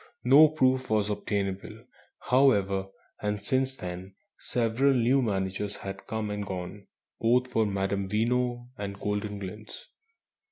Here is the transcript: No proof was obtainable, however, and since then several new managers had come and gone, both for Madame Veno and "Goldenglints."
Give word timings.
No 0.23 0.47
proof 0.47 0.89
was 0.89 1.11
obtainable, 1.11 1.83
however, 2.21 2.87
and 3.21 3.39
since 3.39 3.77
then 3.77 4.15
several 4.39 4.95
new 4.95 5.21
managers 5.21 5.75
had 5.75 6.07
come 6.07 6.31
and 6.31 6.43
gone, 6.43 6.87
both 7.19 7.47
for 7.47 7.67
Madame 7.67 8.09
Veno 8.09 8.67
and 8.79 8.95
"Goldenglints." 8.99 9.85